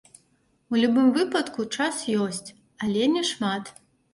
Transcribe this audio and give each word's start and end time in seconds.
У 0.75 0.79
любым 0.83 1.11
выпадку, 1.17 1.67
час 1.77 2.01
ёсць, 2.25 2.49
але 2.89 3.07
не 3.19 3.23
шмат. 3.33 3.73